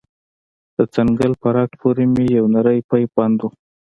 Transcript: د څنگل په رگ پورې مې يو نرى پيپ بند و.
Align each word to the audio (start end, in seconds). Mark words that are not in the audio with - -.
د 0.75 0.77
څنگل 0.93 1.31
په 1.41 1.47
رگ 1.55 1.71
پورې 1.81 2.05
مې 2.13 2.25
يو 2.37 2.45
نرى 2.55 2.77
پيپ 2.89 3.09
بند 3.17 3.39
و. 3.43 3.45